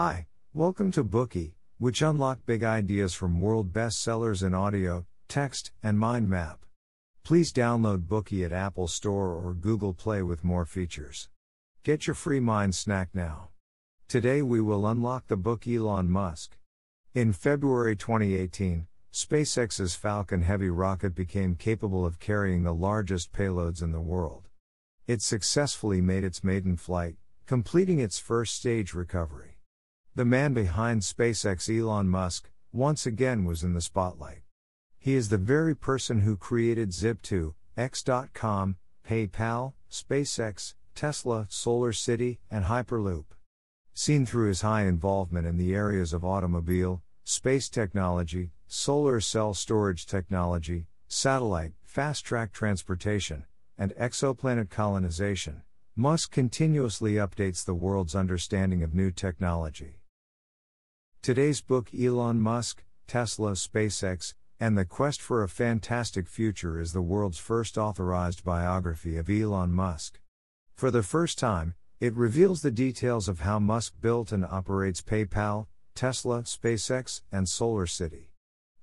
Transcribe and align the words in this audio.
Hi, 0.00 0.28
welcome 0.54 0.92
to 0.92 1.02
Bookey, 1.02 1.54
which 1.78 2.02
unlock 2.02 2.46
big 2.46 2.62
ideas 2.62 3.14
from 3.14 3.40
world 3.40 3.72
bestsellers 3.72 4.46
in 4.46 4.54
audio, 4.54 5.06
text, 5.26 5.72
and 5.82 5.98
mind 5.98 6.28
map. 6.28 6.64
Please 7.24 7.52
download 7.52 8.06
Bookey 8.06 8.44
at 8.44 8.52
Apple 8.52 8.86
Store 8.86 9.32
or 9.32 9.54
Google 9.54 9.92
Play 9.92 10.22
with 10.22 10.44
more 10.44 10.64
features. 10.64 11.28
Get 11.82 12.06
your 12.06 12.14
free 12.14 12.38
mind 12.38 12.76
snack 12.76 13.08
now. 13.12 13.48
Today 14.06 14.40
we 14.40 14.60
will 14.60 14.86
unlock 14.86 15.26
the 15.26 15.36
book 15.36 15.66
Elon 15.66 16.08
Musk. 16.08 16.56
In 17.12 17.32
February 17.32 17.96
2018, 17.96 18.86
SpaceX's 19.12 19.96
Falcon 19.96 20.42
Heavy 20.42 20.70
rocket 20.70 21.16
became 21.16 21.56
capable 21.56 22.06
of 22.06 22.20
carrying 22.20 22.62
the 22.62 22.72
largest 22.72 23.32
payloads 23.32 23.82
in 23.82 23.90
the 23.90 24.00
world. 24.00 24.48
It 25.08 25.22
successfully 25.22 26.00
made 26.00 26.22
its 26.22 26.44
maiden 26.44 26.76
flight, 26.76 27.16
completing 27.46 27.98
its 27.98 28.20
first 28.20 28.54
stage 28.54 28.94
recovery. 28.94 29.57
The 30.18 30.24
man 30.24 30.52
behind 30.52 31.02
SpaceX, 31.02 31.70
Elon 31.70 32.08
Musk, 32.08 32.50
once 32.72 33.06
again 33.06 33.44
was 33.44 33.62
in 33.62 33.74
the 33.74 33.80
spotlight. 33.80 34.42
He 34.98 35.14
is 35.14 35.28
the 35.28 35.38
very 35.38 35.76
person 35.76 36.22
who 36.22 36.36
created 36.36 36.90
Zip2, 36.90 37.54
X.com, 37.76 38.78
PayPal, 39.08 39.74
SpaceX, 39.88 40.74
Tesla, 40.96 41.46
SolarCity, 41.48 42.38
and 42.50 42.64
Hyperloop. 42.64 43.26
Seen 43.94 44.26
through 44.26 44.48
his 44.48 44.62
high 44.62 44.86
involvement 44.86 45.46
in 45.46 45.56
the 45.56 45.72
areas 45.72 46.12
of 46.12 46.24
automobile, 46.24 47.00
space 47.22 47.68
technology, 47.68 48.50
solar 48.66 49.20
cell 49.20 49.54
storage 49.54 50.04
technology, 50.04 50.88
satellite, 51.06 51.74
fast 51.84 52.24
track 52.24 52.52
transportation, 52.52 53.44
and 53.78 53.94
exoplanet 53.94 54.68
colonization, 54.68 55.62
Musk 55.94 56.32
continuously 56.32 57.12
updates 57.12 57.64
the 57.64 57.72
world's 57.72 58.16
understanding 58.16 58.82
of 58.82 58.96
new 58.96 59.12
technology. 59.12 59.98
Today's 61.20 61.60
book 61.60 61.90
Elon 61.92 62.40
Musk, 62.40 62.84
Tesla, 63.06 63.52
SpaceX, 63.52 64.34
and 64.60 64.78
the 64.78 64.84
Quest 64.84 65.20
for 65.20 65.42
a 65.42 65.48
Fantastic 65.48 66.28
Future 66.28 66.80
is 66.80 66.92
the 66.92 67.02
world's 67.02 67.38
first 67.38 67.76
authorized 67.76 68.44
biography 68.44 69.16
of 69.16 69.28
Elon 69.28 69.72
Musk. 69.72 70.20
For 70.74 70.90
the 70.90 71.02
first 71.02 71.36
time, 71.36 71.74
it 72.00 72.14
reveals 72.14 72.62
the 72.62 72.70
details 72.70 73.28
of 73.28 73.40
how 73.40 73.58
Musk 73.58 73.94
built 74.00 74.32
and 74.32 74.44
operates 74.44 75.02
PayPal, 75.02 75.66
Tesla, 75.94 76.42
SpaceX, 76.44 77.20
and 77.32 77.46
SolarCity. 77.46 78.28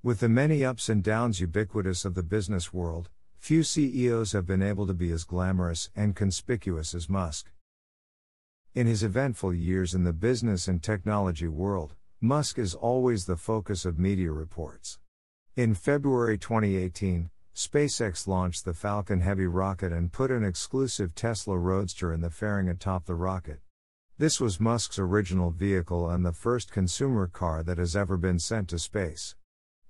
With 0.04 0.20
the 0.20 0.30
many 0.30 0.64
ups 0.64 0.90
and 0.90 1.02
downs 1.02 1.40
ubiquitous 1.40 2.06
of 2.06 2.14
the 2.14 2.22
business 2.22 2.72
world, 2.74 3.10
few 3.40 3.64
CEOs 3.64 4.34
have 4.34 4.46
been 4.46 4.62
able 4.62 4.86
to 4.86 4.94
be 4.94 5.10
as 5.12 5.24
glamorous 5.24 5.90
and 5.96 6.16
conspicuous 6.16 6.94
as 6.94 7.10
Musk. 7.10 7.52
In 8.76 8.88
his 8.88 9.04
eventful 9.04 9.54
years 9.54 9.96
in 9.96 10.04
the 10.04 10.14
business 10.14 10.68
and 10.68 10.84
technology 10.84 11.48
world, 11.48 11.96
Musk 12.26 12.58
is 12.58 12.74
always 12.74 13.26
the 13.26 13.38
focus 13.38 13.86
of 13.86 14.00
media 14.00 14.32
reports. 14.32 14.98
In 15.56 15.76
February 15.76 16.40
2018, 16.40 17.30
SpaceX 17.54 18.26
launched 18.26 18.66
the 18.66 18.74
Falcon 18.74 19.22
Heavy 19.22 19.46
rocket 19.46 19.92
and 19.92 20.12
put 20.12 20.32
an 20.32 20.44
exclusive 20.44 21.14
Tesla 21.14 21.56
Roadster 21.56 22.12
in 22.12 22.22
the 22.22 22.32
fairing 22.32 22.68
atop 22.68 23.06
the 23.06 23.14
rocket. 23.14 23.60
This 24.18 24.42
was 24.42 24.60
Musk's 24.60 24.98
original 24.98 25.52
vehicle 25.52 26.10
and 26.10 26.26
the 26.26 26.34
first 26.34 26.72
consumer 26.72 27.28
car 27.28 27.62
that 27.62 27.78
has 27.78 27.96
ever 27.96 28.18
been 28.18 28.40
sent 28.40 28.70
to 28.70 28.80
space. 28.80 29.36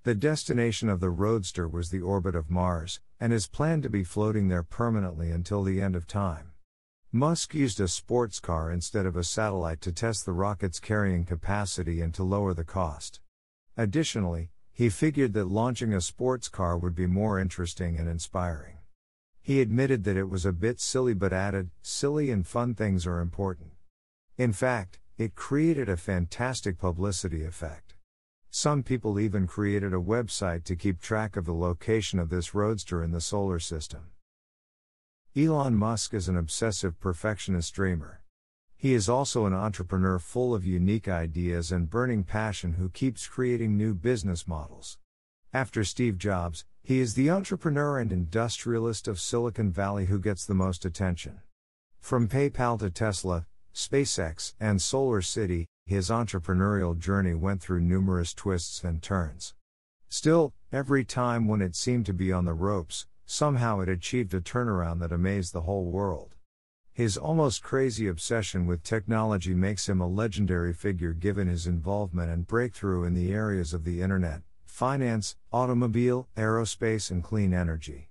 The 0.02 0.14
destination 0.14 0.90
of 0.90 1.00
the 1.00 1.08
Roadster 1.08 1.66
was 1.66 1.88
the 1.88 2.02
orbit 2.02 2.36
of 2.36 2.50
Mars, 2.50 3.00
and 3.18 3.32
is 3.32 3.48
planned 3.48 3.82
to 3.84 3.88
be 3.88 4.04
floating 4.04 4.48
there 4.48 4.62
permanently 4.62 5.30
until 5.30 5.62
the 5.62 5.80
end 5.80 5.96
of 5.96 6.06
time. 6.06 6.52
Musk 7.16 7.54
used 7.54 7.80
a 7.80 7.88
sports 7.88 8.38
car 8.40 8.70
instead 8.70 9.06
of 9.06 9.16
a 9.16 9.24
satellite 9.24 9.80
to 9.80 9.90
test 9.90 10.26
the 10.26 10.32
rocket's 10.32 10.78
carrying 10.78 11.24
capacity 11.24 12.02
and 12.02 12.12
to 12.12 12.22
lower 12.22 12.52
the 12.52 12.62
cost. 12.62 13.20
Additionally, 13.74 14.50
he 14.70 14.90
figured 14.90 15.32
that 15.32 15.48
launching 15.48 15.94
a 15.94 16.00
sports 16.02 16.50
car 16.50 16.76
would 16.76 16.94
be 16.94 17.06
more 17.06 17.38
interesting 17.38 17.98
and 17.98 18.06
inspiring. 18.06 18.76
He 19.40 19.62
admitted 19.62 20.04
that 20.04 20.18
it 20.18 20.28
was 20.28 20.44
a 20.44 20.52
bit 20.52 20.78
silly 20.78 21.14
but 21.14 21.32
added, 21.32 21.70
silly 21.80 22.30
and 22.30 22.46
fun 22.46 22.74
things 22.74 23.06
are 23.06 23.20
important. 23.20 23.70
In 24.36 24.52
fact, 24.52 24.98
it 25.16 25.34
created 25.34 25.88
a 25.88 25.96
fantastic 25.96 26.76
publicity 26.76 27.44
effect. 27.44 27.94
Some 28.50 28.82
people 28.82 29.18
even 29.18 29.46
created 29.46 29.94
a 29.94 29.96
website 29.96 30.64
to 30.64 30.76
keep 30.76 31.00
track 31.00 31.38
of 31.38 31.46
the 31.46 31.54
location 31.54 32.18
of 32.18 32.28
this 32.28 32.54
roadster 32.54 33.02
in 33.02 33.12
the 33.12 33.22
solar 33.22 33.58
system. 33.58 34.10
Elon 35.38 35.76
Musk 35.76 36.14
is 36.14 36.30
an 36.30 36.36
obsessive 36.38 36.98
perfectionist 36.98 37.74
dreamer. 37.74 38.22
He 38.74 38.94
is 38.94 39.06
also 39.06 39.44
an 39.44 39.52
entrepreneur 39.52 40.18
full 40.18 40.54
of 40.54 40.64
unique 40.64 41.08
ideas 41.08 41.70
and 41.70 41.90
burning 41.90 42.24
passion 42.24 42.72
who 42.78 42.88
keeps 42.88 43.26
creating 43.26 43.76
new 43.76 43.92
business 43.92 44.48
models. 44.48 44.96
After 45.52 45.84
Steve 45.84 46.16
Jobs, 46.16 46.64
he 46.82 47.00
is 47.00 47.12
the 47.12 47.28
entrepreneur 47.28 47.98
and 47.98 48.12
industrialist 48.12 49.06
of 49.06 49.20
Silicon 49.20 49.70
Valley 49.70 50.06
who 50.06 50.18
gets 50.18 50.46
the 50.46 50.54
most 50.54 50.86
attention. 50.86 51.42
From 52.00 52.28
PayPal 52.28 52.78
to 52.78 52.88
Tesla, 52.88 53.44
SpaceX, 53.74 54.54
and 54.58 54.80
Solar 54.80 55.20
City, 55.20 55.66
his 55.84 56.08
entrepreneurial 56.08 56.98
journey 56.98 57.34
went 57.34 57.60
through 57.60 57.80
numerous 57.80 58.32
twists 58.32 58.82
and 58.82 59.02
turns. 59.02 59.52
Still, 60.08 60.54
every 60.72 61.04
time 61.04 61.46
when 61.46 61.60
it 61.60 61.76
seemed 61.76 62.06
to 62.06 62.14
be 62.14 62.32
on 62.32 62.46
the 62.46 62.54
ropes, 62.54 63.04
somehow 63.26 63.80
it 63.80 63.88
achieved 63.88 64.32
a 64.32 64.40
turnaround 64.40 65.00
that 65.00 65.12
amazed 65.12 65.52
the 65.52 65.62
whole 65.62 65.90
world. 65.90 66.34
His 66.92 67.18
almost 67.18 67.62
crazy 67.62 68.08
obsession 68.08 68.66
with 68.66 68.82
technology 68.82 69.52
makes 69.52 69.86
him 69.86 70.00
a 70.00 70.08
legendary 70.08 70.72
figure 70.72 71.12
given 71.12 71.46
his 71.46 71.66
involvement 71.66 72.30
and 72.30 72.46
breakthrough 72.46 73.04
in 73.04 73.12
the 73.12 73.32
areas 73.32 73.74
of 73.74 73.84
the 73.84 74.00
internet, 74.00 74.40
finance, 74.64 75.36
automobile, 75.52 76.28
aerospace, 76.36 77.10
and 77.10 77.22
clean 77.22 77.52
energy. 77.52 78.08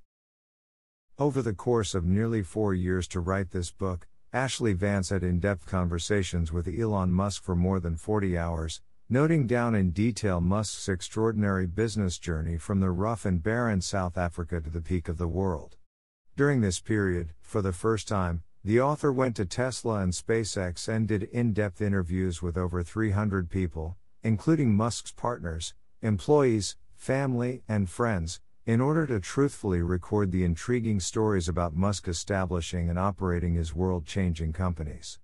Over 1.18 1.42
the 1.42 1.54
course 1.54 1.96
of 1.96 2.06
nearly 2.06 2.44
four 2.44 2.74
years 2.74 3.08
to 3.08 3.20
write 3.20 3.52
this 3.52 3.72
book, 3.72 4.06
Ashlee 4.34 4.76
Vance 4.76 5.10
had 5.10 5.24
in 5.24 5.40
depth 5.40 5.66
conversations 5.66 6.52
with 6.52 6.68
Elon 6.68 7.12
Musk 7.12 7.42
for 7.42 7.56
more 7.56 7.80
than 7.80 7.96
40 7.96 8.38
hours, 8.38 8.82
noting 9.08 9.46
down 9.46 9.76
in 9.76 9.92
detail 9.92 10.42
Musk's 10.42 10.90
extraordinary 10.90 11.68
business 11.68 12.18
journey 12.18 12.58
from 12.58 12.80
the 12.80 12.90
rough 12.90 13.24
and 13.24 13.44
barren 13.44 13.80
South 13.80 14.18
Africa 14.18 14.60
to 14.60 14.70
the 14.70 14.82
peak 14.82 15.08
of 15.08 15.20
the 15.20 15.28
world. 15.28 15.78
During 16.36 16.62
this 16.62 16.80
period, 16.80 17.34
for 17.40 17.62
the 17.62 17.72
first 17.72 18.08
time, 18.08 18.42
the 18.64 18.82
author 18.82 19.12
went 19.12 19.36
to 19.36 19.46
Tesla 19.46 20.00
and 20.00 20.12
SpaceX 20.12 20.88
and 20.88 21.08
did 21.08 21.22
in 21.22 21.54
depth 21.54 21.82
interviews 21.82 22.42
with 22.42 22.58
over 22.58 22.82
300 22.82 23.48
people, 23.48 23.96
including 24.24 24.74
Musk's 24.74 25.12
partners, 25.12 25.76
employees, 26.02 26.76
family, 26.96 27.62
and 27.68 27.88
friends, 27.88 28.42
in 28.66 28.82
order 28.82 29.06
to 29.06 29.20
truthfully 29.20 29.84
record 29.84 30.32
the 30.32 30.44
intriguing 30.44 31.00
stories 31.00 31.48
about 31.48 31.76
Musk 31.76 32.08
establishing 32.08 32.90
and 32.90 32.98
operating 32.98 33.54
his 33.54 33.76
world 33.76 34.08
changing 34.08 34.52
companies. 34.52 35.20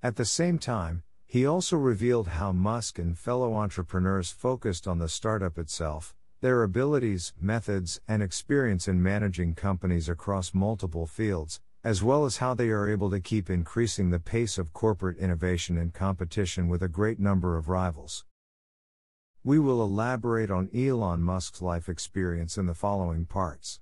At 0.00 0.14
the 0.14 0.24
same 0.24 0.60
time, 0.60 1.02
he 1.34 1.44
also 1.44 1.76
revealed 1.76 2.28
how 2.28 2.52
Musk 2.52 2.96
and 2.96 3.18
fellow 3.18 3.54
entrepreneurs 3.54 4.30
focused 4.30 4.86
on 4.86 5.00
the 5.00 5.08
startup 5.08 5.58
itself, 5.58 6.14
their 6.42 6.62
abilities, 6.62 7.32
methods, 7.40 8.00
and 8.06 8.22
experience 8.22 8.86
in 8.86 9.02
managing 9.02 9.52
companies 9.52 10.08
across 10.08 10.54
multiple 10.54 11.08
fields, 11.08 11.60
as 11.82 12.04
well 12.04 12.24
as 12.24 12.36
how 12.36 12.54
they 12.54 12.68
are 12.68 12.88
able 12.88 13.10
to 13.10 13.18
keep 13.18 13.50
increasing 13.50 14.10
the 14.10 14.20
pace 14.20 14.58
of 14.58 14.72
corporate 14.72 15.18
innovation 15.18 15.76
and 15.76 15.92
competition 15.92 16.68
with 16.68 16.84
a 16.84 16.88
great 16.88 17.18
number 17.18 17.56
of 17.56 17.68
rivals. 17.68 18.24
We 19.42 19.58
will 19.58 19.82
elaborate 19.82 20.52
on 20.52 20.70
Elon 20.72 21.20
Musk's 21.20 21.60
life 21.60 21.88
experience 21.88 22.56
in 22.56 22.66
the 22.66 22.74
following 22.74 23.26
parts. 23.26 23.80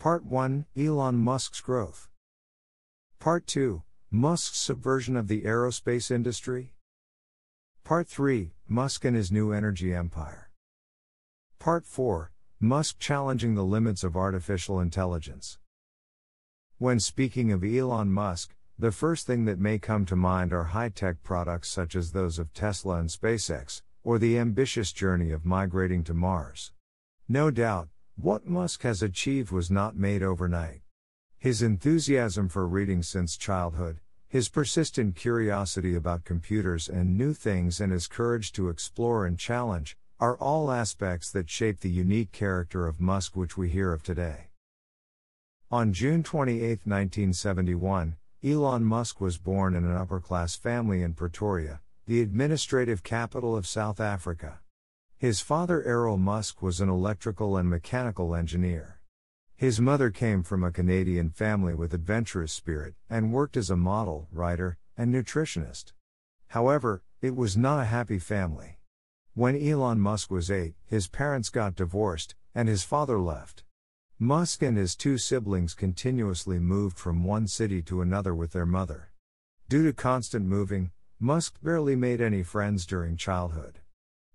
Part 0.00 0.24
1 0.24 0.66
Elon 0.76 1.14
Musk's 1.14 1.60
growth. 1.60 2.08
Part 3.20 3.46
2 3.46 3.84
Musk's 4.16 4.58
subversion 4.58 5.16
of 5.16 5.26
the 5.26 5.42
aerospace 5.42 6.08
industry. 6.08 6.72
Part 7.82 8.06
3 8.06 8.52
Musk 8.68 9.04
and 9.04 9.16
his 9.16 9.32
new 9.32 9.50
energy 9.50 9.92
empire. 9.92 10.52
Part 11.58 11.84
4 11.84 12.30
Musk 12.60 13.00
challenging 13.00 13.56
the 13.56 13.64
limits 13.64 14.04
of 14.04 14.14
artificial 14.14 14.78
intelligence. 14.78 15.58
When 16.78 17.00
speaking 17.00 17.50
of 17.50 17.64
Elon 17.64 18.12
Musk, 18.12 18.54
the 18.78 18.92
first 18.92 19.26
thing 19.26 19.46
that 19.46 19.58
may 19.58 19.80
come 19.80 20.06
to 20.06 20.14
mind 20.14 20.52
are 20.52 20.62
high 20.62 20.90
tech 20.90 21.24
products 21.24 21.68
such 21.68 21.96
as 21.96 22.12
those 22.12 22.38
of 22.38 22.54
Tesla 22.54 23.00
and 23.00 23.08
SpaceX, 23.08 23.82
or 24.04 24.20
the 24.20 24.38
ambitious 24.38 24.92
journey 24.92 25.32
of 25.32 25.44
migrating 25.44 26.04
to 26.04 26.14
Mars. 26.14 26.70
No 27.28 27.50
doubt, 27.50 27.88
what 28.14 28.46
Musk 28.46 28.84
has 28.84 29.02
achieved 29.02 29.50
was 29.50 29.72
not 29.72 29.96
made 29.96 30.22
overnight. 30.22 30.82
His 31.36 31.62
enthusiasm 31.62 32.48
for 32.48 32.66
reading 32.66 33.02
since 33.02 33.36
childhood, 33.36 33.98
his 34.34 34.48
persistent 34.48 35.14
curiosity 35.14 35.94
about 35.94 36.24
computers 36.24 36.88
and 36.88 37.16
new 37.16 37.32
things, 37.32 37.80
and 37.80 37.92
his 37.92 38.08
courage 38.08 38.50
to 38.50 38.68
explore 38.68 39.26
and 39.26 39.38
challenge 39.38 39.96
are 40.18 40.36
all 40.38 40.72
aspects 40.72 41.30
that 41.30 41.48
shape 41.48 41.78
the 41.78 41.88
unique 41.88 42.32
character 42.32 42.88
of 42.88 43.00
Musk 43.00 43.36
which 43.36 43.56
we 43.56 43.68
hear 43.68 43.92
of 43.92 44.02
today. 44.02 44.48
On 45.70 45.92
June 45.92 46.24
28, 46.24 46.80
1971, 46.82 48.16
Elon 48.42 48.82
Musk 48.82 49.20
was 49.20 49.38
born 49.38 49.72
in 49.72 49.84
an 49.84 49.94
upper 49.94 50.18
class 50.18 50.56
family 50.56 51.00
in 51.00 51.14
Pretoria, 51.14 51.80
the 52.08 52.20
administrative 52.20 53.04
capital 53.04 53.56
of 53.56 53.68
South 53.68 54.00
Africa. 54.00 54.58
His 55.16 55.40
father 55.40 55.80
Errol 55.84 56.18
Musk 56.18 56.60
was 56.60 56.80
an 56.80 56.88
electrical 56.88 57.56
and 57.56 57.70
mechanical 57.70 58.34
engineer. 58.34 58.98
His 59.56 59.80
mother 59.80 60.10
came 60.10 60.42
from 60.42 60.64
a 60.64 60.72
Canadian 60.72 61.30
family 61.30 61.74
with 61.74 61.94
adventurous 61.94 62.52
spirit 62.52 62.94
and 63.08 63.32
worked 63.32 63.56
as 63.56 63.70
a 63.70 63.76
model, 63.76 64.26
writer, 64.32 64.78
and 64.96 65.14
nutritionist. 65.14 65.92
However, 66.48 67.04
it 67.22 67.36
was 67.36 67.56
not 67.56 67.80
a 67.80 67.84
happy 67.84 68.18
family. 68.18 68.80
When 69.34 69.56
Elon 69.56 70.00
Musk 70.00 70.30
was 70.30 70.50
eight, 70.50 70.74
his 70.84 71.06
parents 71.06 71.50
got 71.50 71.76
divorced, 71.76 72.34
and 72.52 72.68
his 72.68 72.82
father 72.82 73.20
left. 73.20 73.62
Musk 74.18 74.60
and 74.62 74.76
his 74.76 74.96
two 74.96 75.18
siblings 75.18 75.74
continuously 75.74 76.58
moved 76.58 76.98
from 76.98 77.24
one 77.24 77.46
city 77.46 77.80
to 77.82 78.00
another 78.00 78.34
with 78.34 78.52
their 78.52 78.66
mother. 78.66 79.12
Due 79.68 79.84
to 79.84 79.92
constant 79.92 80.46
moving, 80.46 80.90
Musk 81.20 81.54
barely 81.62 81.94
made 81.94 82.20
any 82.20 82.42
friends 82.42 82.86
during 82.86 83.16
childhood. 83.16 83.78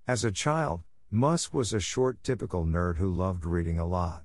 As 0.07 0.24
a 0.24 0.31
child, 0.31 0.81
Musk 1.12 1.54
was 1.54 1.74
a 1.74 1.80
short 1.80 2.24
typical 2.24 2.65
nerd 2.65 2.98
who 2.98 3.13
loved 3.13 3.45
reading 3.45 3.77
a 3.77 3.86
lot. 3.86 4.24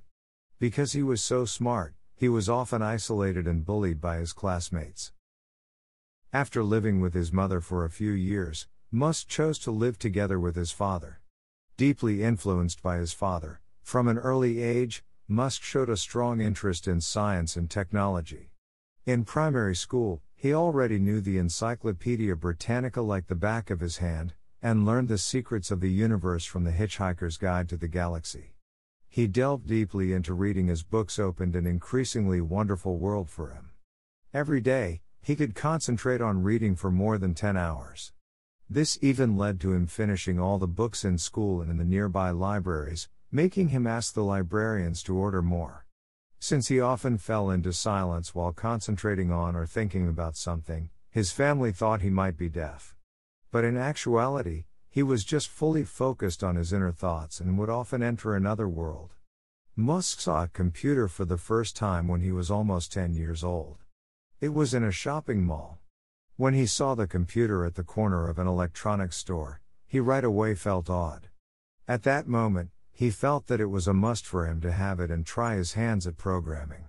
Because 0.57 0.93
he 0.93 1.03
was 1.03 1.21
so 1.21 1.43
smart, 1.43 1.95
he 2.15 2.29
was 2.29 2.47
often 2.47 2.81
isolated 2.81 3.45
and 3.45 3.65
bullied 3.65 3.99
by 3.99 4.17
his 4.17 4.31
classmates. 4.31 5.11
After 6.31 6.63
living 6.63 7.01
with 7.01 7.13
his 7.13 7.33
mother 7.33 7.59
for 7.59 7.83
a 7.83 7.89
few 7.89 8.11
years, 8.11 8.67
Musk 8.89 9.27
chose 9.27 9.59
to 9.59 9.71
live 9.71 9.99
together 9.99 10.39
with 10.39 10.55
his 10.55 10.71
father. 10.71 11.19
Deeply 11.75 12.23
influenced 12.23 12.81
by 12.81 12.97
his 12.97 13.11
father, 13.11 13.59
from 13.83 14.07
an 14.07 14.17
early 14.17 14.61
age, 14.61 15.03
Musk 15.27 15.61
showed 15.61 15.89
a 15.89 15.97
strong 15.97 16.39
interest 16.39 16.87
in 16.87 17.01
science 17.01 17.57
and 17.57 17.69
technology. 17.69 18.51
In 19.05 19.25
primary 19.25 19.75
school, 19.75 20.21
he 20.35 20.53
already 20.53 20.99
knew 20.99 21.19
the 21.19 21.37
Encyclopedia 21.37 22.35
Britannica 22.35 23.01
like 23.01 23.27
the 23.27 23.35
back 23.35 23.69
of 23.69 23.81
his 23.81 23.97
hand, 23.97 24.33
and 24.61 24.85
learned 24.85 25.09
the 25.09 25.17
secrets 25.17 25.69
of 25.69 25.81
the 25.81 25.91
universe 25.91 26.45
from 26.45 26.63
The 26.63 26.71
Hitchhiker's 26.71 27.37
Guide 27.37 27.67
to 27.69 27.77
the 27.77 27.89
Galaxy. 27.89 28.53
He 29.15 29.27
delved 29.27 29.67
deeply 29.67 30.11
into 30.11 30.33
reading 30.33 30.69
as 30.69 30.83
books 30.83 31.19
opened 31.19 31.55
an 31.55 31.65
increasingly 31.65 32.41
wonderful 32.41 32.97
world 32.97 33.29
for 33.29 33.51
him. 33.51 33.69
Every 34.33 34.59
day, 34.59 35.03
he 35.21 35.37
could 35.37 35.55
concentrate 35.55 36.19
on 36.19 36.43
reading 36.43 36.75
for 36.75 36.91
more 36.91 37.17
than 37.17 37.33
10 37.33 37.55
hours. 37.55 38.11
This 38.69 38.99
even 39.01 39.37
led 39.37 39.61
to 39.61 39.71
him 39.71 39.87
finishing 39.87 40.37
all 40.37 40.59
the 40.59 40.67
books 40.67 41.05
in 41.05 41.17
school 41.17 41.61
and 41.61 41.71
in 41.71 41.77
the 41.77 41.85
nearby 41.85 42.31
libraries, 42.31 43.07
making 43.31 43.69
him 43.69 43.87
ask 43.87 44.13
the 44.13 44.21
librarians 44.21 45.01
to 45.03 45.15
order 45.15 45.41
more. 45.41 45.85
Since 46.37 46.67
he 46.67 46.81
often 46.81 47.17
fell 47.17 47.49
into 47.49 47.71
silence 47.71 48.35
while 48.35 48.51
concentrating 48.51 49.31
on 49.31 49.55
or 49.55 49.65
thinking 49.65 50.09
about 50.09 50.35
something, 50.35 50.89
his 51.09 51.31
family 51.31 51.71
thought 51.71 52.01
he 52.01 52.09
might 52.09 52.35
be 52.35 52.49
deaf. 52.49 52.97
But 53.49 53.63
in 53.63 53.77
actuality, 53.77 54.65
he 54.95 55.03
was 55.03 55.25
just 55.25 55.49
fully 55.49 55.83
focused 55.83 56.41
on 56.41 56.55
his 56.55 56.71
inner 56.71 56.89
thoughts 56.89 57.41
and 57.41 57.57
would 57.57 57.69
often 57.69 58.01
enter 58.01 58.33
another 58.33 58.65
world. 58.65 59.11
Musk 59.75 60.21
saw 60.21 60.43
a 60.43 60.47
computer 60.47 61.09
for 61.09 61.25
the 61.25 61.37
first 61.37 61.75
time 61.75 62.07
when 62.07 62.21
he 62.21 62.31
was 62.31 62.49
almost 62.49 62.93
10 62.93 63.13
years 63.13 63.43
old. 63.43 63.75
It 64.39 64.53
was 64.53 64.73
in 64.73 64.85
a 64.85 64.93
shopping 64.93 65.43
mall. 65.43 65.79
When 66.37 66.53
he 66.53 66.65
saw 66.65 66.95
the 66.95 67.07
computer 67.07 67.65
at 67.65 67.75
the 67.75 67.83
corner 67.83 68.29
of 68.29 68.39
an 68.39 68.47
electronics 68.47 69.17
store, 69.17 69.59
he 69.85 69.99
right 69.99 70.23
away 70.23 70.55
felt 70.55 70.89
awed. 70.89 71.27
At 71.89 72.03
that 72.03 72.25
moment, 72.25 72.69
he 72.93 73.09
felt 73.09 73.47
that 73.47 73.59
it 73.59 73.65
was 73.65 73.89
a 73.89 73.93
must 73.93 74.25
for 74.25 74.47
him 74.47 74.61
to 74.61 74.71
have 74.71 75.01
it 75.01 75.11
and 75.11 75.25
try 75.25 75.55
his 75.55 75.73
hands 75.73 76.07
at 76.07 76.15
programming. 76.15 76.85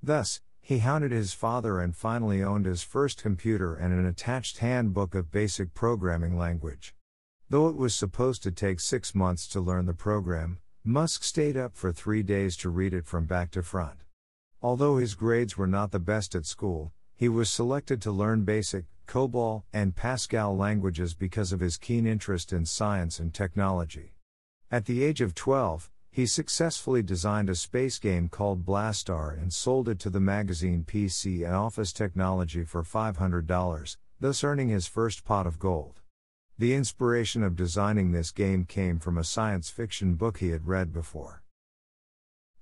Thus, 0.00 0.40
he 0.60 0.78
hounded 0.78 1.10
his 1.10 1.32
father 1.32 1.80
and 1.80 1.96
finally 1.96 2.44
owned 2.44 2.66
his 2.66 2.84
first 2.84 3.20
computer 3.20 3.74
and 3.74 3.92
an 3.92 4.06
attached 4.06 4.58
handbook 4.58 5.16
of 5.16 5.32
basic 5.32 5.74
programming 5.74 6.38
language. 6.38 6.94
Though 7.50 7.66
it 7.68 7.74
was 7.74 7.96
supposed 7.96 8.44
to 8.44 8.52
take 8.52 8.78
six 8.78 9.12
months 9.12 9.48
to 9.48 9.60
learn 9.60 9.86
the 9.86 9.92
program, 9.92 10.60
Musk 10.84 11.24
stayed 11.24 11.56
up 11.56 11.74
for 11.74 11.90
three 11.90 12.22
days 12.22 12.56
to 12.58 12.70
read 12.70 12.94
it 12.94 13.06
from 13.06 13.24
back 13.24 13.50
to 13.50 13.62
front. 13.64 14.04
Although 14.62 14.98
his 14.98 15.16
grades 15.16 15.58
were 15.58 15.66
not 15.66 15.90
the 15.90 15.98
best 15.98 16.36
at 16.36 16.46
school, 16.46 16.92
he 17.16 17.28
was 17.28 17.50
selected 17.50 18.00
to 18.02 18.12
learn 18.12 18.44
basic, 18.44 18.84
COBOL, 19.08 19.64
and 19.72 19.96
Pascal 19.96 20.56
languages 20.56 21.12
because 21.12 21.50
of 21.50 21.58
his 21.58 21.76
keen 21.76 22.06
interest 22.06 22.52
in 22.52 22.66
science 22.66 23.18
and 23.18 23.34
technology. 23.34 24.14
At 24.70 24.86
the 24.86 25.02
age 25.02 25.20
of 25.20 25.34
12, 25.34 25.90
he 26.08 26.26
successfully 26.26 27.02
designed 27.02 27.50
a 27.50 27.56
space 27.56 27.98
game 27.98 28.28
called 28.28 28.64
Blastar 28.64 29.36
and 29.36 29.52
sold 29.52 29.88
it 29.88 29.98
to 29.98 30.10
the 30.10 30.20
magazine 30.20 30.84
PC 30.84 31.44
and 31.44 31.56
Office 31.56 31.92
Technology 31.92 32.62
for 32.62 32.84
$500, 32.84 33.96
thus 34.20 34.44
earning 34.44 34.68
his 34.68 34.86
first 34.86 35.24
pot 35.24 35.48
of 35.48 35.58
gold. 35.58 35.99
The 36.60 36.74
inspiration 36.74 37.42
of 37.42 37.56
designing 37.56 38.12
this 38.12 38.30
game 38.30 38.66
came 38.66 38.98
from 38.98 39.16
a 39.16 39.24
science 39.24 39.70
fiction 39.70 40.16
book 40.16 40.40
he 40.40 40.50
had 40.50 40.66
read 40.66 40.92
before. 40.92 41.42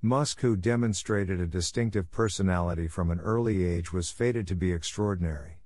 Musk, 0.01 0.41
who 0.41 0.55
demonstrated 0.55 1.41
a 1.41 1.49
distinctive 1.49 2.09
personality 2.13 2.87
from 2.87 3.11
an 3.11 3.19
early 3.19 3.65
age, 3.65 3.93
was 3.93 4.09
fated 4.09 4.47
to 4.47 4.55
be 4.55 4.71
extraordinary. 4.71 5.63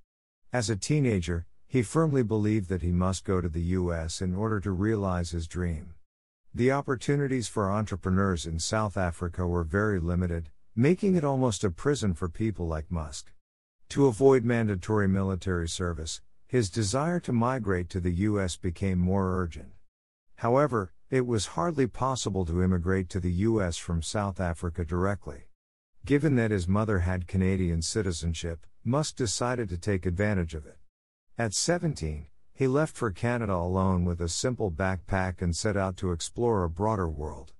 As 0.50 0.70
a 0.70 0.76
teenager, 0.76 1.44
he 1.69 1.82
firmly 1.82 2.23
believed 2.23 2.70
that 2.70 2.81
he 2.81 2.90
must 2.90 3.26
go 3.26 3.43
to 3.43 3.50
the 3.50 3.76
US 3.76 4.23
in 4.23 4.34
order 4.34 4.61
to 4.61 4.70
realize 4.70 5.32
his 5.32 5.46
dream. 5.46 5.93
The 6.55 6.73
opportunities 6.73 7.49
for 7.49 7.70
entrepreneurs 7.70 8.46
in 8.46 8.58
South 8.61 8.96
Africa 8.96 9.46
were 9.46 9.62
very 9.62 10.00
limited, 10.00 10.49
making 10.75 11.17
it 11.17 11.23
almost 11.23 11.64
a 11.64 11.70
prison 11.70 12.14
for 12.14 12.31
people 12.31 12.67
like 12.67 12.90
Musk. 12.90 13.31
To 13.90 14.06
avoid 14.06 14.43
mandatory 14.43 15.06
military 15.06 15.69
service, 15.69 16.23
his 16.53 16.69
desire 16.69 17.19
to 17.19 17.33
migrate 17.33 17.89
to 17.89 17.99
the 17.99 18.13
U.S. 18.29 18.57
became 18.57 18.99
more 18.99 19.41
urgent. 19.41 19.71
However, 20.37 20.93
it 21.09 21.27
was 21.27 21.57
hardly 21.57 21.87
possible 21.87 22.45
to 22.45 22.63
immigrate 22.63 23.09
to 23.09 23.21
the 23.21 23.33
U.S. 23.49 23.79
from 23.79 24.03
South 24.03 24.39
Africa 24.39 24.85
directly. 24.85 25.45
Given 26.05 26.37
that 26.37 26.51
his 26.51 26.69
mother 26.69 26.99
had 26.99 27.27
Canadian 27.27 27.81
citizenship, 27.81 28.67
Musk 28.85 29.17
decided 29.17 29.71
to 29.71 29.79
take 29.79 30.05
advantage 30.05 30.53
of 30.53 30.67
it. 30.67 30.77
At 31.39 31.55
17, 31.55 32.27
he 32.53 32.67
left 32.67 32.99
for 32.99 33.11
Canada 33.11 33.55
alone 33.55 34.05
with 34.05 34.21
a 34.21 34.29
simple 34.29 34.71
backpack 34.71 35.41
and 35.41 35.57
set 35.57 35.79
out 35.79 35.97
to 35.97 36.13
explore 36.13 36.65
a 36.65 36.69
broader 36.69 37.09
world. 37.09 37.55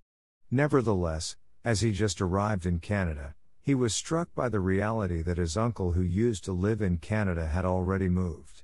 Nevertheless, 0.51 1.37
as 1.65 1.81
he 1.81 1.93
just 1.93 2.21
arrived 2.21 2.67
in 2.67 2.79
Canada, 2.79 3.37
he 3.63 3.75
was 3.75 3.95
struck 3.95 4.35
by 4.35 4.51
the 4.51 4.61
reality 4.61 5.23
that 5.23 5.39
his 5.39 5.57
uncle, 5.57 5.93
who 5.93 6.03
used 6.03 6.45
to 6.45 6.53
live 6.53 6.83
in 6.83 6.99
Canada, 6.99 7.47
had 7.47 7.65
already 7.65 8.11
moved. 8.11 8.62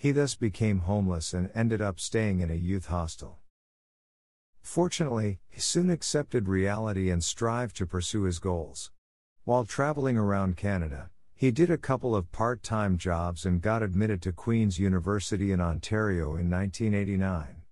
He 0.00 0.12
thus 0.12 0.36
became 0.36 0.78
homeless 0.78 1.34
and 1.34 1.50
ended 1.56 1.82
up 1.82 1.98
staying 1.98 2.38
in 2.38 2.52
a 2.52 2.54
youth 2.54 2.86
hostel. 2.86 3.40
Fortunately, 4.62 5.40
he 5.48 5.60
soon 5.60 5.90
accepted 5.90 6.46
reality 6.46 7.10
and 7.10 7.22
strived 7.24 7.74
to 7.78 7.86
pursue 7.86 8.22
his 8.22 8.38
goals. 8.38 8.92
While 9.42 9.64
traveling 9.64 10.16
around 10.16 10.56
Canada, 10.56 11.10
he 11.34 11.50
did 11.50 11.68
a 11.68 11.76
couple 11.76 12.14
of 12.14 12.30
part 12.30 12.62
time 12.62 12.96
jobs 12.96 13.44
and 13.44 13.60
got 13.60 13.82
admitted 13.82 14.22
to 14.22 14.32
Queen's 14.32 14.78
University 14.78 15.50
in 15.50 15.60
Ontario 15.60 16.36
in 16.36 16.48
1989. 16.48 17.62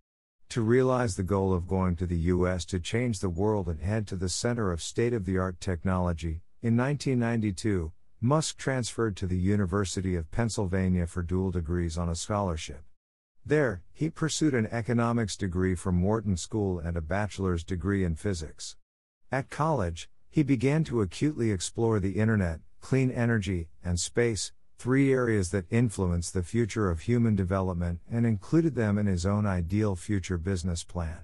To 0.49 0.63
realize 0.63 1.15
the 1.15 1.23
goal 1.23 1.55
of 1.55 1.69
going 1.69 1.95
to 1.95 2.07
the 2.07 2.19
US 2.35 2.65
to 2.67 2.81
change 2.81 3.21
the 3.21 3.29
world 3.29 3.69
and 3.69 3.79
head 3.79 4.05
to 4.09 4.17
the 4.17 4.29
center 4.29 4.73
of 4.73 4.83
state 4.83 5.13
of 5.13 5.27
the 5.27 5.39
art 5.39 5.61
technology, 5.61 6.43
in 6.61 6.77
1992, 6.77 7.93
Musk 8.27 8.57
transferred 8.57 9.17
to 9.17 9.27
the 9.29 9.39
University 9.39 10.17
of 10.17 10.33
Pennsylvania 10.33 11.07
for 11.07 11.23
dual 11.23 11.53
degrees 11.53 11.97
on 11.97 12.09
a 12.09 12.17
scholarship. 12.17 12.83
There, 13.45 13.83
he 13.93 14.11
pursued 14.11 14.53
an 14.53 14.67
economics 14.73 15.37
degree 15.37 15.77
from 15.77 16.03
Wharton 16.03 16.37
School 16.37 16.81
and 16.81 16.97
a 16.97 17.01
bachelor's 17.01 17.63
degree 17.63 18.03
in 18.03 18.17
physics. 18.17 18.75
At 19.31 19.49
college, 19.49 20.11
he 20.29 20.43
began 20.43 20.83
to 20.85 21.03
acutely 21.03 21.53
explore 21.53 22.01
the 22.01 22.17
internet, 22.17 22.59
clean 22.81 23.13
energy, 23.13 23.69
and 23.85 24.01
space, 24.01 24.51
three 24.77 25.13
areas 25.13 25.53
that 25.53 25.67
influence 25.71 26.29
the 26.29 26.43
future 26.43 26.91
of 26.91 27.03
human 27.03 27.37
development, 27.37 28.01
and 28.11 28.27
included 28.27 28.75
them 28.75 28.99
in 28.99 29.07
his 29.07 29.25
own 29.25 29.47
ideal 29.47 29.95
future 29.95 30.37
business 30.37 30.83
plan. 30.83 31.21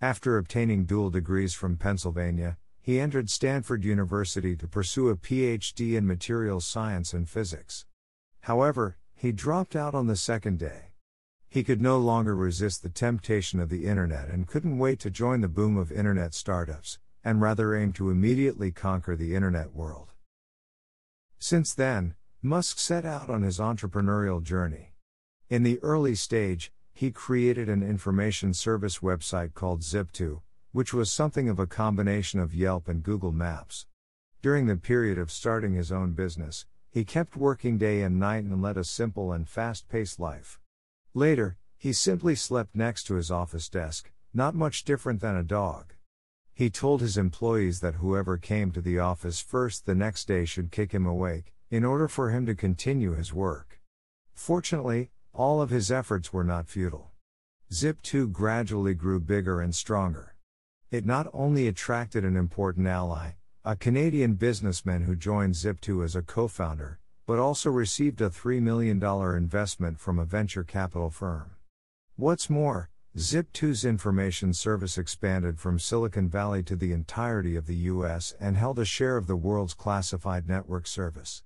After 0.00 0.38
obtaining 0.38 0.84
dual 0.84 1.10
degrees 1.10 1.52
from 1.52 1.76
Pennsylvania, 1.76 2.58
he 2.80 3.00
entered 3.00 3.30
Stanford 3.30 3.84
University 3.84 4.56
to 4.56 4.66
pursue 4.66 5.08
a 5.08 5.16
PhD 5.16 5.96
in 5.96 6.06
materials 6.06 6.64
science 6.64 7.12
and 7.12 7.28
physics. 7.28 7.86
However, 8.42 8.96
he 9.14 9.32
dropped 9.32 9.74
out 9.74 9.94
on 9.94 10.06
the 10.06 10.16
second 10.16 10.58
day. 10.58 10.92
He 11.48 11.64
could 11.64 11.80
no 11.80 11.98
longer 11.98 12.36
resist 12.36 12.82
the 12.82 12.88
temptation 12.88 13.58
of 13.58 13.68
the 13.68 13.86
internet 13.86 14.28
and 14.28 14.46
couldn't 14.46 14.78
wait 14.78 15.00
to 15.00 15.10
join 15.10 15.40
the 15.40 15.48
boom 15.48 15.76
of 15.76 15.90
internet 15.90 16.34
startups, 16.34 16.98
and 17.24 17.40
rather 17.40 17.74
aimed 17.74 17.94
to 17.96 18.10
immediately 18.10 18.70
conquer 18.70 19.16
the 19.16 19.34
internet 19.34 19.74
world. 19.74 20.12
Since 21.38 21.74
then, 21.74 22.14
Musk 22.42 22.78
set 22.78 23.04
out 23.04 23.28
on 23.28 23.42
his 23.42 23.58
entrepreneurial 23.58 24.42
journey. 24.42 24.92
In 25.48 25.62
the 25.62 25.78
early 25.82 26.14
stage, 26.14 26.72
he 26.92 27.10
created 27.10 27.68
an 27.68 27.82
information 27.82 28.52
service 28.52 28.98
website 28.98 29.54
called 29.54 29.80
Zip2, 29.80 30.40
which 30.72 30.92
was 30.92 31.10
something 31.10 31.48
of 31.48 31.58
a 31.58 31.66
combination 31.66 32.40
of 32.40 32.54
Yelp 32.54 32.88
and 32.88 33.02
Google 33.02 33.32
Maps. 33.32 33.86
During 34.42 34.66
the 34.66 34.76
period 34.76 35.18
of 35.18 35.30
starting 35.30 35.74
his 35.74 35.90
own 35.90 36.12
business, 36.12 36.66
he 36.90 37.04
kept 37.04 37.36
working 37.36 37.78
day 37.78 38.02
and 38.02 38.18
night 38.18 38.44
and 38.44 38.62
led 38.62 38.76
a 38.76 38.84
simple 38.84 39.32
and 39.32 39.48
fast 39.48 39.88
paced 39.88 40.20
life. 40.20 40.60
Later, 41.14 41.56
he 41.76 41.92
simply 41.92 42.34
slept 42.34 42.74
next 42.74 43.04
to 43.04 43.14
his 43.14 43.30
office 43.30 43.68
desk, 43.68 44.10
not 44.34 44.54
much 44.54 44.84
different 44.84 45.20
than 45.20 45.36
a 45.36 45.42
dog. 45.42 45.94
He 46.54 46.70
told 46.70 47.00
his 47.00 47.16
employees 47.16 47.80
that 47.80 47.96
whoever 47.96 48.36
came 48.36 48.72
to 48.72 48.80
the 48.80 48.98
office 48.98 49.40
first 49.40 49.86
the 49.86 49.94
next 49.94 50.26
day 50.26 50.44
should 50.44 50.72
kick 50.72 50.92
him 50.92 51.06
awake, 51.06 51.52
in 51.70 51.84
order 51.84 52.08
for 52.08 52.30
him 52.30 52.46
to 52.46 52.54
continue 52.54 53.14
his 53.14 53.32
work. 53.32 53.80
Fortunately, 54.34 55.10
all 55.32 55.62
of 55.62 55.70
his 55.70 55.92
efforts 55.92 56.32
were 56.32 56.44
not 56.44 56.68
futile. 56.68 57.12
Zip2 57.70 58.32
gradually 58.32 58.94
grew 58.94 59.20
bigger 59.20 59.60
and 59.60 59.74
stronger. 59.74 60.27
It 60.90 61.04
not 61.04 61.28
only 61.34 61.68
attracted 61.68 62.24
an 62.24 62.34
important 62.34 62.86
ally, 62.86 63.32
a 63.62 63.76
Canadian 63.76 64.34
businessman 64.36 65.02
who 65.02 65.14
joined 65.14 65.52
Zip2 65.52 66.02
as 66.02 66.16
a 66.16 66.22
co 66.22 66.48
founder, 66.48 66.98
but 67.26 67.38
also 67.38 67.68
received 67.68 68.22
a 68.22 68.30
$3 68.30 68.62
million 68.62 69.02
investment 69.36 70.00
from 70.00 70.18
a 70.18 70.24
venture 70.24 70.64
capital 70.64 71.10
firm. 71.10 71.50
What's 72.16 72.48
more, 72.48 72.88
Zip2's 73.18 73.84
information 73.84 74.54
service 74.54 74.96
expanded 74.96 75.58
from 75.60 75.78
Silicon 75.78 76.30
Valley 76.30 76.62
to 76.62 76.74
the 76.74 76.92
entirety 76.92 77.54
of 77.54 77.66
the 77.66 77.76
US 77.92 78.34
and 78.40 78.56
held 78.56 78.78
a 78.78 78.86
share 78.86 79.18
of 79.18 79.26
the 79.26 79.36
world's 79.36 79.74
classified 79.74 80.48
network 80.48 80.86
service. 80.86 81.42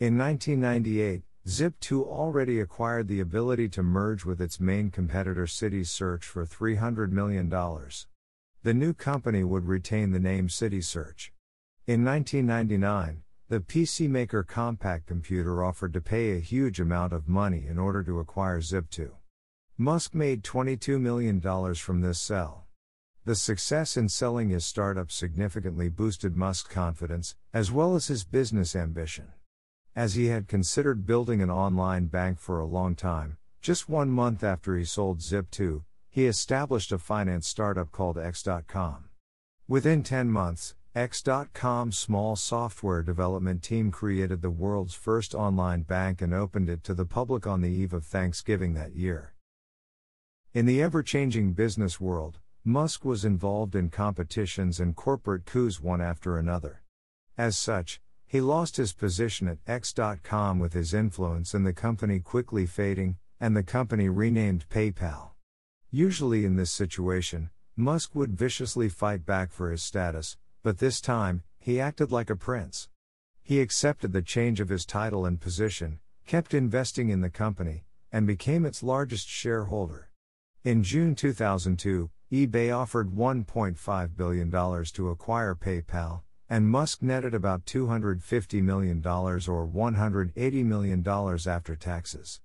In 0.00 0.18
1998, 0.18 1.22
Zip2 1.46 2.02
already 2.02 2.58
acquired 2.58 3.06
the 3.06 3.20
ability 3.20 3.68
to 3.68 3.84
merge 3.84 4.24
with 4.24 4.40
its 4.40 4.58
main 4.58 4.90
competitor 4.90 5.44
CitySearch 5.44 6.24
for 6.24 6.44
$300 6.44 7.12
million. 7.12 7.48
The 8.66 8.74
new 8.74 8.94
company 8.94 9.44
would 9.44 9.68
retain 9.68 10.10
the 10.10 10.18
name 10.18 10.48
CitySearch. 10.48 11.30
In 11.86 12.04
1999, 12.04 13.22
the 13.48 13.60
PC 13.60 14.08
maker 14.08 14.42
Compaq 14.42 15.06
Computer 15.06 15.62
offered 15.62 15.92
to 15.92 16.00
pay 16.00 16.32
a 16.32 16.40
huge 16.40 16.80
amount 16.80 17.12
of 17.12 17.28
money 17.28 17.64
in 17.68 17.78
order 17.78 18.02
to 18.02 18.18
acquire 18.18 18.60
Zip2. 18.60 19.12
Musk 19.78 20.16
made 20.16 20.42
$22 20.42 21.00
million 21.00 21.40
from 21.76 22.00
this 22.00 22.18
sell. 22.18 22.66
The 23.24 23.36
success 23.36 23.96
in 23.96 24.08
selling 24.08 24.48
his 24.48 24.66
startup 24.66 25.12
significantly 25.12 25.88
boosted 25.88 26.36
Musk's 26.36 26.68
confidence, 26.68 27.36
as 27.54 27.70
well 27.70 27.94
as 27.94 28.08
his 28.08 28.24
business 28.24 28.74
ambition. 28.74 29.28
As 29.94 30.16
he 30.16 30.26
had 30.26 30.48
considered 30.48 31.06
building 31.06 31.40
an 31.40 31.50
online 31.50 32.06
bank 32.06 32.40
for 32.40 32.58
a 32.58 32.66
long 32.66 32.96
time, 32.96 33.36
just 33.60 33.88
one 33.88 34.10
month 34.10 34.42
after 34.42 34.76
he 34.76 34.84
sold 34.84 35.20
Zip2, 35.20 35.84
he 36.16 36.24
established 36.24 36.92
a 36.92 36.98
finance 36.98 37.46
startup 37.46 37.92
called 37.92 38.16
X.com. 38.16 39.04
Within 39.68 40.02
10 40.02 40.30
months, 40.30 40.74
X.com's 40.94 41.98
small 41.98 42.36
software 42.36 43.02
development 43.02 43.62
team 43.62 43.90
created 43.90 44.40
the 44.40 44.48
world's 44.48 44.94
first 44.94 45.34
online 45.34 45.82
bank 45.82 46.22
and 46.22 46.32
opened 46.32 46.70
it 46.70 46.82
to 46.82 46.94
the 46.94 47.04
public 47.04 47.46
on 47.46 47.60
the 47.60 47.68
eve 47.68 47.92
of 47.92 48.06
Thanksgiving 48.06 48.72
that 48.72 48.96
year. 48.96 49.34
In 50.54 50.64
the 50.64 50.82
ever 50.82 51.02
changing 51.02 51.52
business 51.52 52.00
world, 52.00 52.38
Musk 52.64 53.04
was 53.04 53.26
involved 53.26 53.74
in 53.74 53.90
competitions 53.90 54.80
and 54.80 54.96
corporate 54.96 55.44
coups 55.44 55.82
one 55.82 56.00
after 56.00 56.38
another. 56.38 56.80
As 57.36 57.58
such, 57.58 58.00
he 58.26 58.40
lost 58.40 58.78
his 58.78 58.94
position 58.94 59.48
at 59.48 59.58
X.com 59.66 60.60
with 60.60 60.72
his 60.72 60.94
influence 60.94 61.52
in 61.52 61.64
the 61.64 61.74
company 61.74 62.20
quickly 62.20 62.64
fading, 62.64 63.18
and 63.38 63.54
the 63.54 63.62
company 63.62 64.08
renamed 64.08 64.66
PayPal. 64.70 65.35
Usually 65.90 66.44
in 66.44 66.56
this 66.56 66.72
situation, 66.72 67.50
Musk 67.76 68.14
would 68.14 68.36
viciously 68.36 68.88
fight 68.88 69.24
back 69.24 69.50
for 69.50 69.70
his 69.70 69.82
status, 69.82 70.36
but 70.62 70.78
this 70.78 71.00
time, 71.00 71.42
he 71.58 71.80
acted 71.80 72.10
like 72.10 72.28
a 72.28 72.36
prince. 72.36 72.88
He 73.42 73.60
accepted 73.60 74.12
the 74.12 74.22
change 74.22 74.60
of 74.60 74.68
his 74.68 74.84
title 74.84 75.24
and 75.24 75.40
position, 75.40 76.00
kept 76.26 76.54
investing 76.54 77.08
in 77.08 77.20
the 77.20 77.30
company, 77.30 77.84
and 78.10 78.26
became 78.26 78.66
its 78.66 78.82
largest 78.82 79.28
shareholder. 79.28 80.10
In 80.64 80.82
June 80.82 81.14
2002, 81.14 82.10
eBay 82.32 82.76
offered 82.76 83.10
$1.5 83.10 84.16
billion 84.16 84.50
to 84.50 85.08
acquire 85.10 85.54
PayPal, 85.54 86.22
and 86.50 86.68
Musk 86.68 87.02
netted 87.02 87.34
about 87.34 87.64
$250 87.64 88.62
million 88.62 88.98
or 89.06 89.38
$180 89.38 90.64
million 90.64 91.08
after 91.46 91.76
taxes. 91.76 92.40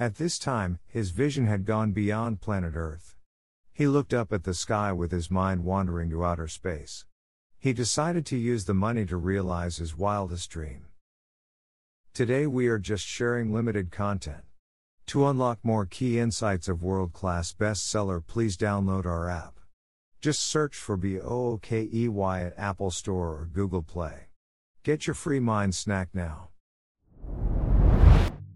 At 0.00 0.14
this 0.14 0.38
time, 0.38 0.78
his 0.86 1.10
vision 1.10 1.46
had 1.46 1.66
gone 1.66 1.92
beyond 1.92 2.40
planet 2.40 2.72
Earth. 2.74 3.16
He 3.70 3.86
looked 3.86 4.14
up 4.14 4.32
at 4.32 4.44
the 4.44 4.54
sky 4.54 4.92
with 4.92 5.12
his 5.12 5.30
mind 5.30 5.62
wandering 5.62 6.08
to 6.08 6.24
outer 6.24 6.48
space. 6.48 7.04
He 7.58 7.74
decided 7.74 8.24
to 8.26 8.38
use 8.38 8.64
the 8.64 8.72
money 8.72 9.04
to 9.04 9.18
realize 9.18 9.76
his 9.76 9.94
wildest 9.94 10.48
dream. 10.48 10.86
Today 12.14 12.46
we 12.46 12.66
are 12.68 12.78
just 12.78 13.04
sharing 13.04 13.52
limited 13.52 13.90
content. 13.90 14.44
To 15.08 15.26
unlock 15.26 15.58
more 15.62 15.84
key 15.84 16.18
insights 16.18 16.66
of 16.66 16.82
world 16.82 17.12
class 17.12 17.52
bestseller, 17.52 18.26
please 18.26 18.56
download 18.56 19.04
our 19.04 19.28
app. 19.28 19.60
Just 20.22 20.40
search 20.40 20.76
for 20.76 20.96
BOOKEY 20.96 22.46
at 22.46 22.54
Apple 22.56 22.90
Store 22.90 23.34
or 23.34 23.50
Google 23.52 23.82
Play. 23.82 24.28
Get 24.82 25.06
your 25.06 25.12
free 25.12 25.40
mind 25.40 25.74
snack 25.74 26.08
now. 26.14 26.49